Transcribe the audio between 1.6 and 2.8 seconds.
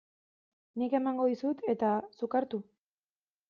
eta zuk hartu?